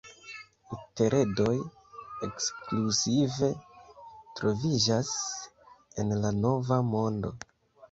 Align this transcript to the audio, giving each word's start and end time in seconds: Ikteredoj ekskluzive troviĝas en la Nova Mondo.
Ikteredoj 0.77 1.53
ekskluzive 2.29 3.51
troviĝas 4.41 5.15
en 6.05 6.19
la 6.27 6.35
Nova 6.41 6.83
Mondo. 6.93 7.35